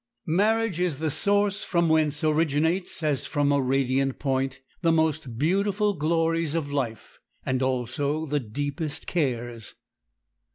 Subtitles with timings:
[0.25, 5.93] Marriage is the source from whence originates, as from a radiant point, the most beautiful
[5.93, 9.75] glories of life, and also the deepest cares.